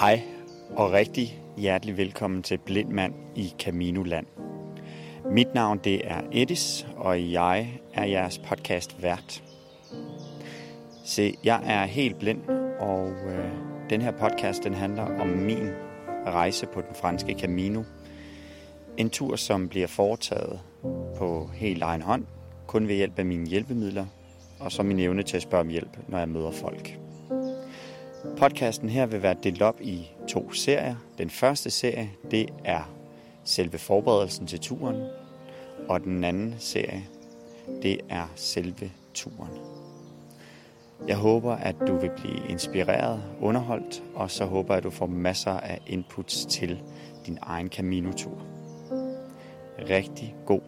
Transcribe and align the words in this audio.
Hej 0.00 0.22
og 0.70 0.92
rigtig 0.92 1.42
hjertelig 1.56 1.96
velkommen 1.96 2.42
til 2.42 2.58
Blindmand 2.58 3.14
i 3.34 3.54
Caminoland. 3.58 4.26
Mit 5.30 5.54
navn 5.54 5.80
det 5.84 6.00
er 6.04 6.20
Edis, 6.32 6.86
og 6.96 7.32
jeg 7.32 7.80
er 7.94 8.04
jeres 8.04 8.38
podcast 8.38 9.02
vært. 9.02 9.42
Se, 11.04 11.34
jeg 11.44 11.62
er 11.64 11.84
helt 11.84 12.18
blind, 12.18 12.48
og 12.80 13.10
øh, 13.10 13.50
den 13.90 14.02
her 14.02 14.10
podcast 14.10 14.64
den 14.64 14.74
handler 14.74 15.20
om 15.20 15.28
min 15.28 15.68
rejse 16.26 16.66
på 16.66 16.80
den 16.80 16.94
franske 16.94 17.36
Camino. 17.40 17.82
En 18.96 19.10
tur, 19.10 19.36
som 19.36 19.68
bliver 19.68 19.86
foretaget 19.86 20.60
på 21.18 21.50
helt 21.54 21.82
egen 21.82 22.02
hånd, 22.02 22.24
kun 22.66 22.88
ved 22.88 22.94
hjælp 22.94 23.18
af 23.18 23.26
mine 23.26 23.46
hjælpemidler, 23.46 24.06
og 24.60 24.72
så 24.72 24.82
min 24.82 24.98
evne 24.98 25.22
til 25.22 25.36
at 25.36 25.42
spørge 25.42 25.60
om 25.60 25.68
hjælp, 25.68 25.98
når 26.08 26.18
jeg 26.18 26.28
møder 26.28 26.50
folk. 26.50 26.98
Podcasten 28.38 28.88
her 28.88 29.06
vil 29.06 29.22
være 29.22 29.36
delt 29.42 29.62
op 29.62 29.80
i 29.80 30.10
to 30.28 30.52
serier. 30.52 30.96
Den 31.18 31.30
første 31.30 31.70
serie, 31.70 32.10
det 32.30 32.48
er 32.64 32.92
selve 33.44 33.78
forberedelsen 33.78 34.46
til 34.46 34.60
turen, 34.60 35.02
og 35.88 36.00
den 36.00 36.24
anden 36.24 36.54
serie, 36.58 37.04
det 37.82 38.00
er 38.08 38.32
selve 38.34 38.90
turen. 39.14 39.50
Jeg 41.08 41.16
håber, 41.16 41.52
at 41.52 41.76
du 41.86 41.96
vil 41.96 42.10
blive 42.16 42.48
inspireret, 42.48 43.22
underholdt, 43.40 44.02
og 44.14 44.30
så 44.30 44.44
håber 44.44 44.74
jeg, 44.74 44.78
at 44.78 44.84
du 44.84 44.90
får 44.90 45.06
masser 45.06 45.52
af 45.52 45.80
inputs 45.86 46.46
til 46.46 46.82
din 47.26 47.38
egen 47.42 47.68
Camino-tur. 47.68 48.42
Rigtig 49.90 50.34
god 50.46 50.60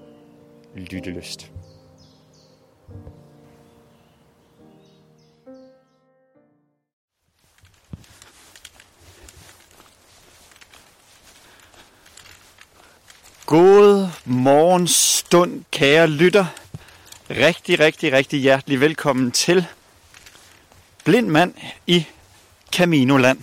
lyttelyst. 0.75 1.53
God 13.49 14.09
morgen 14.25 14.89
stund, 14.89 15.65
kære 15.71 16.07
lytter. 16.07 16.47
Rigtig, 17.31 17.81
rigtig, 17.81 18.13
rigtig 18.13 18.41
hjertelig 18.41 18.81
velkommen 18.81 19.31
til 19.31 19.67
Blind 21.05 21.29
Mand 21.29 21.55
i 21.87 22.07
Caminoland. 22.73 23.43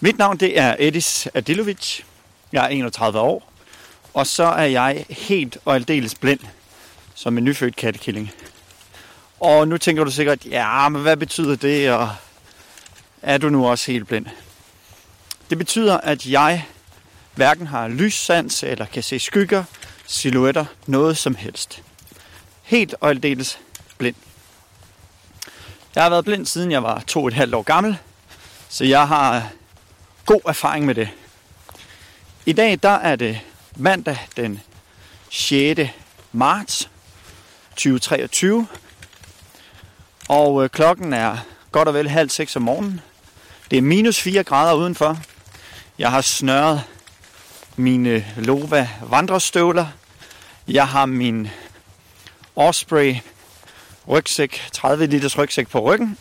Mit 0.00 0.18
navn 0.18 0.36
det 0.36 0.58
er 0.58 0.76
Edis 0.78 1.28
Adilovic. 1.34 2.00
Jeg 2.52 2.64
er 2.64 2.68
31 2.68 3.20
år, 3.20 3.52
og 4.14 4.26
så 4.26 4.44
er 4.44 4.64
jeg 4.64 5.06
helt 5.08 5.58
og 5.64 5.74
aldeles 5.74 6.14
blind 6.14 6.40
som 7.14 7.38
en 7.38 7.44
nyfødt 7.44 7.76
kattekilling. 7.76 8.30
Og 9.40 9.68
nu 9.68 9.78
tænker 9.78 10.04
du 10.04 10.10
sikkert, 10.10 10.46
ja, 10.46 10.88
men 10.88 11.02
hvad 11.02 11.16
betyder 11.16 11.56
det, 11.56 11.92
og 11.92 12.10
er 13.22 13.38
du 13.38 13.48
nu 13.48 13.66
også 13.66 13.92
helt 13.92 14.08
blind? 14.08 14.26
Det 15.50 15.58
betyder, 15.58 15.98
at 15.98 16.26
jeg 16.26 16.66
hverken 17.36 17.66
har 17.66 17.88
lyssans 17.88 18.62
eller 18.62 18.86
kan 18.86 19.02
se 19.02 19.18
skygger, 19.18 19.64
silhuetter, 20.06 20.64
noget 20.86 21.16
som 21.16 21.34
helst. 21.34 21.82
Helt 22.62 22.94
og 23.00 23.10
aldeles 23.10 23.58
blind. 23.98 24.14
Jeg 25.94 26.02
har 26.02 26.10
været 26.10 26.24
blind 26.24 26.46
siden 26.46 26.72
jeg 26.72 26.82
var 26.82 27.02
to 27.06 27.20
og 27.20 27.28
et 27.28 27.34
halvt 27.34 27.54
år 27.54 27.62
gammel, 27.62 27.98
så 28.68 28.84
jeg 28.84 29.08
har 29.08 29.36
øh, 29.36 29.42
god 30.26 30.40
erfaring 30.48 30.86
med 30.86 30.94
det. 30.94 31.08
I 32.46 32.52
dag 32.52 32.78
der 32.82 32.88
er 32.88 33.16
det 33.16 33.40
mandag 33.76 34.18
den 34.36 34.60
6. 35.30 35.80
marts 36.32 36.90
2023, 37.70 38.66
og 40.28 40.64
øh, 40.64 40.70
klokken 40.70 41.12
er 41.12 41.36
godt 41.72 41.88
og 41.88 41.94
vel 41.94 42.08
halv 42.08 42.30
seks 42.30 42.56
om 42.56 42.62
morgenen. 42.62 43.00
Det 43.70 43.76
er 43.76 43.82
minus 43.82 44.20
4 44.20 44.44
grader 44.44 44.74
udenfor. 44.74 45.18
Jeg 45.98 46.10
har 46.10 46.20
snørret 46.20 46.82
mine 47.76 48.26
Lova 48.36 48.88
vandrestøvler. 49.02 49.86
Jeg 50.68 50.88
har 50.88 51.06
min 51.06 51.48
Osprey 52.56 53.16
rygsæk, 54.08 54.68
30 54.72 55.06
liters 55.06 55.38
rygsæk 55.38 55.68
på 55.68 55.80
ryggen. 55.80 56.18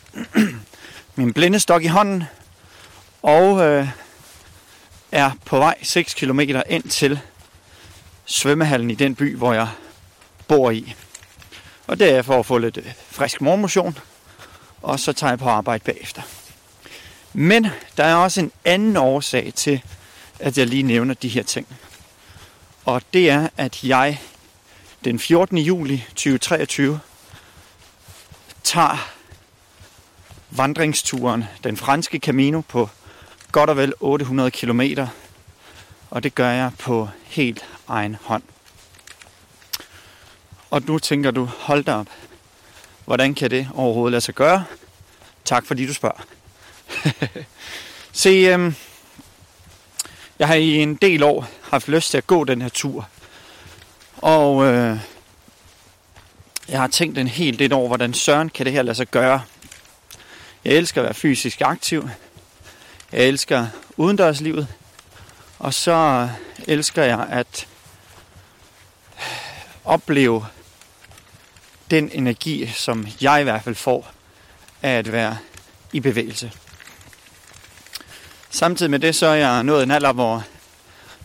min 1.16 1.34
blindestok 1.34 1.84
i 1.84 1.88
hånden. 1.88 2.24
Og 3.22 3.62
øh, 3.62 3.88
er 5.12 5.31
på 5.46 5.57
vej 5.57 5.75
6 5.81 6.13
km 6.13 6.40
ind 6.69 6.84
til 6.90 7.19
svømmehallen 8.25 8.91
i 8.91 8.96
den 8.96 9.16
by, 9.16 9.38
hvor 9.38 9.53
jeg 9.53 9.68
bor 10.47 10.72
i. 10.72 10.96
Og 11.88 12.00
det 12.00 12.13
er 12.13 12.22
for 12.22 12.40
at 12.40 12.46
få 12.46 12.58
lidt 12.58 12.78
øh, 12.78 12.94
frisk 13.09 13.41
morgenmotion. 13.41 13.97
Og 14.81 15.00
så 15.00 15.13
tager 15.13 15.31
jeg 15.31 15.40
på 15.40 15.50
arbejde 15.50 15.84
bagefter. 15.84 16.22
Men 17.34 17.68
der 17.97 18.03
er 18.03 18.16
også 18.16 18.41
en 18.41 18.52
anden 18.66 18.97
årsag 18.97 19.52
til, 19.56 19.81
at 20.40 20.57
jeg 20.57 20.68
lige 20.68 20.84
nævner 20.84 21.13
de 21.13 21.28
her 21.28 21.44
ting. 21.44 21.68
Og 22.85 23.01
det 23.13 23.29
er, 23.29 23.50
at 23.57 23.84
jeg 23.84 24.22
den 25.03 25.19
14. 25.19 25.57
juli 25.57 26.06
2023 26.09 27.00
tager 28.63 29.12
vandringsturen, 30.50 31.44
den 31.63 31.78
franske 31.78 32.18
Camino, 32.18 32.62
på 32.62 32.90
godt 33.51 33.69
og 33.69 33.78
vel 33.78 33.94
800 34.00 34.51
km. 34.51 34.81
Og 36.09 36.23
det 36.23 36.35
gør 36.35 36.50
jeg 36.50 36.72
på 36.79 37.09
helt 37.23 37.66
egen 37.88 38.17
hånd. 38.22 38.44
Og 40.69 40.81
nu 40.88 41.00
tænker 41.00 41.31
du, 41.31 41.46
hold 41.46 41.84
da 41.84 41.94
op, 41.94 42.07
hvordan 43.06 43.35
kan 43.35 43.52
det 43.52 43.69
overhovedet 43.73 44.12
lade 44.12 44.22
sig 44.22 44.35
gøre? 44.35 44.66
Tak 45.46 45.66
fordi 45.66 45.88
du 45.88 45.94
spørger. 45.94 46.25
Se, 48.12 48.29
øhm, 48.29 48.75
jeg 50.40 50.47
har 50.47 50.56
i 50.56 50.78
en 50.78 50.96
del 50.96 51.23
år 51.23 51.47
haft 51.62 51.88
lyst 51.88 52.12
til 52.12 52.18
at 52.18 52.28
gå 52.28 52.44
den 52.44 52.62
her 52.62 52.69
tur. 52.69 53.07
Og 54.18 54.66
øh, 54.66 54.97
jeg 56.69 56.79
har 56.79 56.88
tænkt 56.88 57.18
en 57.18 57.28
hel 57.28 57.59
del 57.59 57.73
over, 57.73 57.88
hvordan 57.88 58.13
søren 58.13 58.50
kan 58.50 58.66
det 58.66 58.73
her 58.73 58.81
lade 58.81 58.96
sig 58.96 59.07
gøre. 59.07 59.41
Jeg 60.66 60.73
elsker 60.73 61.01
at 61.01 61.06
være 61.06 61.13
fysisk 61.13 61.62
aktiv. 61.62 62.09
Jeg 63.12 63.25
elsker 63.25 63.68
udendørslivet. 63.97 64.68
Og 65.59 65.73
så 65.73 66.29
elsker 66.67 67.03
jeg 67.03 67.28
at 67.29 67.67
opleve 69.84 70.46
den 71.91 72.09
energi, 72.13 72.67
som 72.67 73.07
jeg 73.22 73.41
i 73.41 73.44
hvert 73.44 73.63
fald 73.63 73.75
får 73.75 74.12
af 74.81 74.91
at 74.91 75.12
være 75.12 75.38
i 75.94 76.00
bevægelse. 76.00 76.52
Samtidig 78.55 78.91
med 78.91 78.99
det, 78.99 79.16
så 79.16 79.27
er 79.27 79.35
jeg 79.35 79.63
nået 79.63 79.83
en 79.83 79.91
alder, 79.91 80.13
hvor 80.13 80.43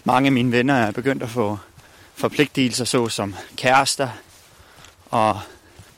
mange 0.04 0.26
af 0.26 0.32
mine 0.32 0.52
venner 0.52 0.74
er 0.74 0.90
begyndt 0.90 1.22
at 1.22 1.30
få 1.30 1.58
forpligtelser, 2.14 2.84
såsom 2.84 3.34
kærester 3.56 4.08
og 5.10 5.40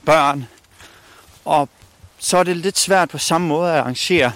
børn. 0.05 0.47
Og 1.45 1.69
så 2.19 2.37
er 2.37 2.43
det 2.43 2.57
lidt 2.57 2.79
svært 2.79 3.09
på 3.09 3.19
samme 3.19 3.47
måde 3.47 3.73
at 3.73 3.79
arrangere 3.79 4.33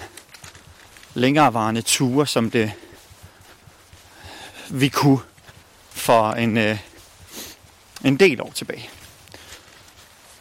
længerevarende 1.13 1.81
ture, 1.81 2.27
som 2.27 2.51
det 2.51 2.71
vi 4.69 4.89
kunne 4.89 5.19
for 5.91 6.31
en, 6.31 6.57
øh, 6.57 6.77
en 8.05 8.17
del 8.17 8.41
år 8.41 8.51
tilbage. 8.55 8.89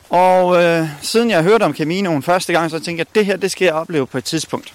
Og 0.09 0.63
øh, 0.63 0.89
siden 1.03 1.31
jeg 1.31 1.43
hørte 1.43 1.63
om 1.63 1.75
Caminoen 1.75 2.23
første 2.23 2.53
gang, 2.53 2.71
så 2.71 2.79
tænkte 2.79 3.01
jeg, 3.01 3.07
at 3.11 3.15
det 3.15 3.27
her, 3.27 3.37
det 3.37 3.51
skal 3.51 3.65
jeg 3.65 3.75
opleve 3.75 4.07
på 4.07 4.19
et 4.19 4.25
tidspunkt. 4.25 4.75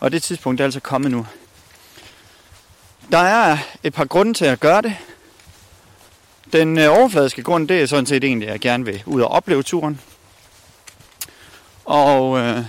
Og 0.00 0.12
det 0.12 0.22
tidspunkt 0.22 0.60
er 0.60 0.64
altså 0.64 0.80
kommet 0.80 1.10
nu. 1.10 1.26
Der 3.12 3.18
er 3.18 3.58
et 3.82 3.94
par 3.94 4.04
grunde 4.04 4.34
til 4.34 4.44
at 4.44 4.60
gøre 4.60 4.82
det. 4.82 4.96
Den 6.52 6.78
øh, 6.78 6.98
overfladiske 6.98 7.42
grund, 7.42 7.68
det 7.68 7.82
er 7.82 7.86
sådan 7.86 8.06
set 8.06 8.24
egentlig, 8.24 8.48
at 8.48 8.52
jeg 8.52 8.60
gerne 8.60 8.84
vil 8.84 9.02
ud 9.06 9.20
og 9.20 9.28
opleve 9.28 9.62
turen. 9.62 10.00
Og, 11.84 12.38
øh, 12.38 12.64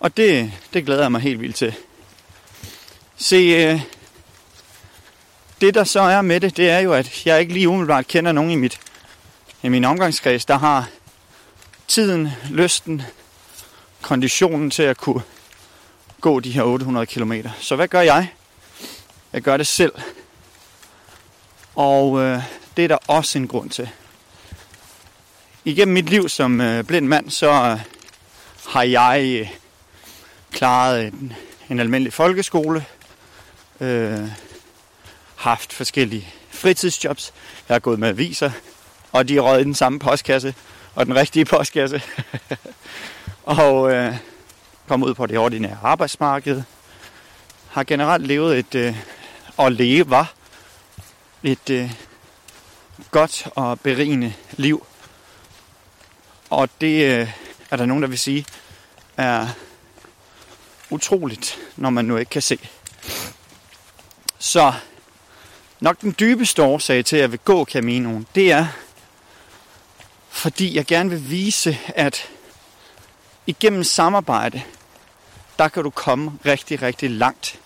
og 0.00 0.16
det, 0.16 0.52
det 0.72 0.84
glæder 0.84 1.02
jeg 1.02 1.12
mig 1.12 1.20
helt 1.20 1.40
vildt 1.40 1.56
til. 1.56 1.74
Se, 3.16 3.36
øh, 3.36 3.80
det 5.60 5.74
der 5.74 5.84
så 5.84 6.00
er 6.00 6.22
med 6.22 6.40
det, 6.40 6.56
det 6.56 6.70
er 6.70 6.78
jo, 6.78 6.92
at 6.92 7.26
jeg 7.26 7.40
ikke 7.40 7.52
lige 7.52 7.68
umiddelbart 7.68 8.06
kender 8.06 8.32
nogen 8.32 8.50
i, 8.50 8.54
mit, 8.54 8.80
i 9.62 9.68
min 9.68 9.84
omgangskreds, 9.84 10.44
der 10.44 10.58
har 10.58 10.88
tiden, 11.88 12.28
lysten, 12.50 13.02
konditionen 14.02 14.70
til 14.70 14.82
at 14.82 14.96
kunne 14.96 15.22
gå 16.20 16.40
de 16.40 16.50
her 16.50 16.62
800 16.62 17.06
km. 17.06 17.32
Så 17.60 17.76
hvad 17.76 17.88
gør 17.88 18.00
jeg? 18.00 18.32
Jeg 19.32 19.42
gør 19.42 19.56
det 19.56 19.66
selv. 19.66 19.92
Og 21.74 22.20
øh, 22.20 22.42
det 22.76 22.84
er 22.84 22.88
der 22.88 22.98
også 23.06 23.38
en 23.38 23.48
grund 23.48 23.70
til. 23.70 23.88
Igennem 25.64 25.94
mit 25.94 26.10
liv 26.10 26.28
som 26.28 26.60
øh, 26.60 26.84
blind 26.84 27.06
mand, 27.06 27.30
så 27.30 27.50
øh, 27.50 27.80
har 28.68 28.82
jeg 28.82 29.38
øh, 29.40 29.48
klaret 30.52 31.06
en, 31.06 31.32
en 31.70 31.80
almindelig 31.80 32.12
folkeskole, 32.12 32.84
øh, 33.80 34.28
haft 35.36 35.72
forskellige 35.72 36.28
fritidsjobs, 36.50 37.32
jeg 37.68 37.74
har 37.74 37.78
gået 37.78 37.98
med 37.98 38.08
aviser, 38.08 38.50
og 39.12 39.28
de 39.28 39.36
er 39.36 39.40
røget 39.40 39.60
i 39.60 39.64
den 39.64 39.74
samme 39.74 39.98
postkasse, 39.98 40.54
og 40.94 41.06
den 41.06 41.16
rigtige 41.16 41.44
postkasse. 41.44 42.02
og 43.42 43.92
øh, 43.92 44.14
kommet 44.88 45.06
ud 45.06 45.14
på 45.14 45.26
det 45.26 45.38
ordinære 45.38 45.78
arbejdsmarked, 45.82 46.62
har 47.70 47.84
generelt 47.84 48.26
levet 48.26 48.58
et, 48.58 48.74
øh, 48.74 48.96
og 49.56 49.72
lever 49.72 50.24
et 51.42 51.70
øh, 51.70 51.92
godt 53.10 53.48
og 53.54 53.80
berigende 53.80 54.34
liv. 54.56 54.86
Og 56.50 56.68
det 56.80 57.04
øh, 57.04 57.32
er 57.70 57.76
der 57.76 57.86
nogen, 57.86 58.02
der 58.02 58.08
vil 58.08 58.18
sige, 58.18 58.46
er 59.16 59.48
utroligt, 60.90 61.58
når 61.76 61.90
man 61.90 62.04
nu 62.04 62.16
ikke 62.16 62.30
kan 62.30 62.42
se. 62.42 62.58
Så 64.38 64.72
nok 65.80 66.00
den 66.00 66.14
dybeste 66.20 66.62
årsag 66.62 67.04
til, 67.04 67.16
at 67.16 67.22
jeg 67.22 67.30
vil 67.30 67.38
gå 67.38 67.64
Caminoen, 67.64 68.26
det 68.34 68.52
er, 68.52 68.66
fordi 70.28 70.76
jeg 70.76 70.86
gerne 70.86 71.10
vil 71.10 71.30
vise, 71.30 71.78
at 71.88 72.28
igennem 73.46 73.84
samarbejde, 73.84 74.62
der 75.58 75.68
kan 75.68 75.82
du 75.82 75.90
komme 75.90 76.32
rigtig, 76.46 76.82
rigtig 76.82 77.10
langt. 77.10 77.60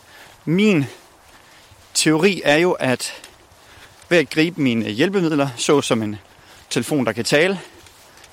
Min 0.44 0.86
teori 1.94 2.42
er 2.44 2.56
jo, 2.56 2.72
at 2.72 3.12
ved 4.08 4.18
at 4.18 4.30
gribe 4.30 4.60
mine 4.60 4.90
hjælpemidler, 4.90 5.48
såsom 5.56 6.02
en 6.02 6.16
telefon, 6.70 7.06
der 7.06 7.12
kan 7.12 7.24
tale, 7.24 7.60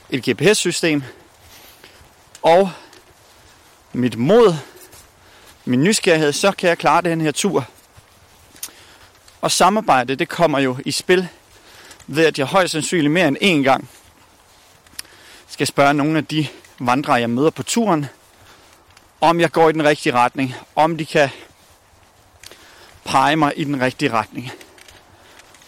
et 0.10 0.30
GPS-system 0.30 1.04
og 2.42 2.72
mit 3.94 4.18
mod, 4.18 4.56
min 5.66 5.84
nysgerrighed, 5.84 6.34
så 6.34 6.52
kan 6.52 6.70
jeg 6.70 6.78
klare 6.78 7.02
den 7.02 7.22
her 7.22 7.32
tur. 7.32 7.66
Og 9.42 9.52
samarbejde, 9.52 10.16
det 10.16 10.30
kommer 10.30 10.60
jo 10.60 10.78
i 10.86 10.92
spil 10.92 11.28
ved, 12.08 12.26
at 12.26 12.40
jeg 12.40 12.46
højst 12.46 12.72
sandsynligt 12.72 13.12
mere 13.12 13.28
end 13.28 13.38
én 13.42 13.64
gang 13.70 13.90
skal 15.48 15.68
spørge 15.68 15.94
nogle 15.94 16.18
af 16.18 16.26
de 16.26 16.48
vandrere, 16.80 17.16
jeg 17.16 17.30
møder 17.30 17.50
på 17.50 17.64
turen, 17.64 18.06
om 19.22 19.40
jeg 19.40 19.52
går 19.52 19.70
i 19.70 19.74
den 19.74 19.84
rigtige 19.84 20.14
retning, 20.14 20.56
om 20.76 20.98
de 20.98 21.06
kan 21.06 21.30
pege 23.06 23.36
mig 23.36 23.54
i 23.56 23.64
den 23.64 23.82
rigtige 23.82 24.12
retning. 24.12 24.52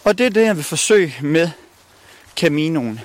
Og 0.04 0.18
det 0.18 0.26
er 0.26 0.30
det, 0.30 0.46
jeg 0.46 0.56
vil 0.56 0.64
forsøge 0.64 1.16
med 1.22 1.50
Caminoen. 2.36 3.00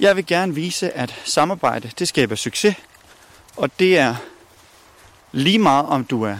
Jeg 0.00 0.16
vil 0.16 0.26
gerne 0.26 0.54
vise, 0.54 0.92
at 0.92 1.14
samarbejde, 1.24 1.90
det 1.98 2.08
skaber 2.08 2.34
succes. 2.34 2.76
Og 3.56 3.78
det 3.78 3.98
er 3.98 4.14
lige 5.32 5.58
meget, 5.58 5.86
om 5.86 6.04
du 6.04 6.22
er 6.22 6.38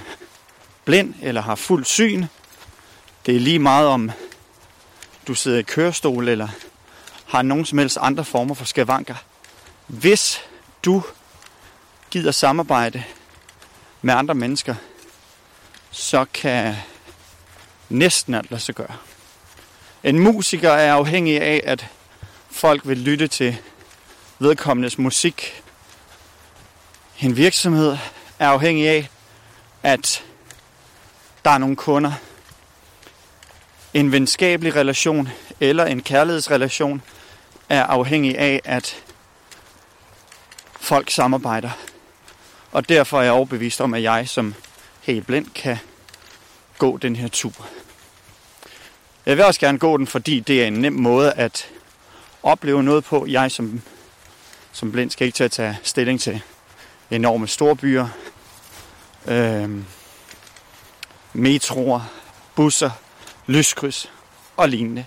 blind 0.84 1.14
eller 1.22 1.40
har 1.40 1.54
fuld 1.54 1.84
syn. 1.84 2.24
Det 3.26 3.36
er 3.36 3.40
lige 3.40 3.58
meget, 3.58 3.86
om 3.86 4.10
du 5.26 5.34
sidder 5.34 5.58
i 5.58 5.62
kørestol 5.62 6.28
eller 6.28 6.48
har 7.26 7.42
nogen 7.42 7.64
som 7.64 7.78
helst 7.78 7.98
andre 8.00 8.24
former 8.24 8.54
for 8.54 8.64
skavanker. 8.64 9.14
Hvis 9.86 10.40
du 10.84 11.02
gider 12.12 12.30
samarbejde 12.30 13.04
med 14.02 14.14
andre 14.14 14.34
mennesker, 14.34 14.74
så 15.90 16.24
kan 16.34 16.76
næsten 17.88 18.34
alt 18.34 18.50
lade 18.50 18.62
sig 18.62 18.74
gøre. 18.74 18.96
En 20.04 20.18
musiker 20.18 20.70
er 20.70 20.92
afhængig 20.92 21.40
af, 21.40 21.60
at 21.64 21.86
folk 22.50 22.82
vil 22.84 22.98
lytte 22.98 23.28
til 23.28 23.58
vedkommendes 24.38 24.98
musik. 24.98 25.62
En 27.20 27.36
virksomhed 27.36 27.96
er 28.38 28.48
afhængig 28.48 28.88
af, 28.88 29.08
at 29.82 30.24
der 31.44 31.50
er 31.50 31.58
nogle 31.58 31.76
kunder. 31.76 32.12
En 33.94 34.12
venskabelig 34.12 34.76
relation 34.76 35.28
eller 35.60 35.84
en 35.84 36.02
kærlighedsrelation 36.02 37.02
er 37.68 37.84
afhængig 37.84 38.38
af, 38.38 38.60
at 38.64 39.02
folk 40.80 41.10
samarbejder. 41.10 41.70
Og 42.72 42.88
derfor 42.88 43.18
er 43.18 43.22
jeg 43.22 43.32
overbevist 43.32 43.80
om, 43.80 43.94
at 43.94 44.02
jeg 44.02 44.28
som 44.28 44.54
helt 45.00 45.26
blind 45.26 45.46
kan 45.54 45.78
gå 46.78 46.96
den 46.96 47.16
her 47.16 47.28
tur. 47.28 47.66
Jeg 49.26 49.36
vil 49.36 49.44
også 49.44 49.60
gerne 49.60 49.78
gå 49.78 49.96
den, 49.96 50.06
fordi 50.06 50.40
det 50.40 50.62
er 50.62 50.66
en 50.66 50.72
nem 50.72 50.92
måde 50.92 51.32
at 51.32 51.68
opleve 52.42 52.82
noget 52.82 53.04
på. 53.04 53.26
Jeg 53.26 53.50
som, 53.50 53.82
som 54.72 54.92
blind 54.92 55.10
skal 55.10 55.26
ikke 55.26 55.36
til 55.36 55.44
at 55.44 55.50
tage 55.50 55.78
stilling 55.82 56.20
til 56.20 56.42
enorme 57.10 57.48
storbyer, 57.48 58.08
øh, 59.26 59.70
metroer, 61.32 62.00
busser, 62.54 62.90
lyskryds 63.46 64.10
og 64.56 64.68
lignende. 64.68 65.06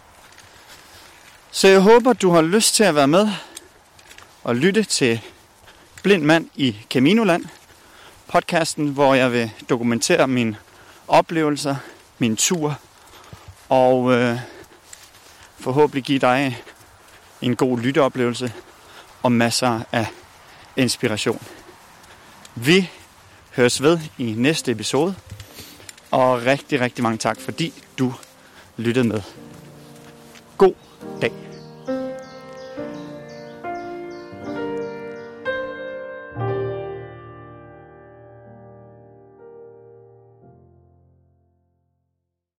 Så 1.52 1.68
jeg 1.68 1.80
håber, 1.80 2.14
du 2.14 2.32
har 2.32 2.42
lyst 2.42 2.76
til 2.76 2.84
at 2.84 2.96
være 2.96 3.08
med 3.08 3.30
og 4.44 4.56
lytte 4.56 4.84
til 4.84 5.22
Blind 6.06 6.24
Mand 6.24 6.50
i 6.56 6.76
Caminoland, 6.90 7.46
podcasten, 8.28 8.88
hvor 8.88 9.14
jeg 9.14 9.32
vil 9.32 9.52
dokumentere 9.70 10.28
mine 10.28 10.58
oplevelser, 11.08 11.76
min 12.20 12.36
tur, 12.36 12.80
og 13.70 14.14
øh, 14.14 14.40
forhåbentlig 15.60 16.04
give 16.04 16.20
dig 16.20 16.64
en 17.42 17.56
god 17.56 17.80
lytteoplevelse 17.80 18.54
og 19.24 19.32
masser 19.32 19.82
af 19.92 20.08
inspiration. 20.76 21.42
Vi 22.56 22.90
høres 23.56 23.82
ved 23.82 24.00
i 24.18 24.34
næste 24.38 24.72
episode, 24.72 25.16
og 26.12 26.46
rigtig, 26.46 26.82
rigtig 26.82 27.04
mange 27.04 27.18
tak, 27.18 27.40
fordi 27.40 27.74
du 28.00 28.14
lyttede 28.78 29.08
med. 29.08 29.22
God 30.58 30.74
dag. 31.22 31.55